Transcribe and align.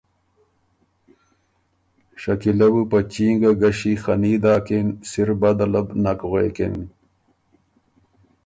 شکیله 2.21 2.67
بُو 2.73 2.81
په 2.91 2.99
چینګه 3.11 3.51
ګݭیخني 3.61 4.33
داکِن 4.43 4.87
سِر 5.09 5.29
بده 5.41 5.65
له 5.73 5.81
بو 5.87 5.93
نک 6.03 6.19
غوېکِن۔ 6.29 6.75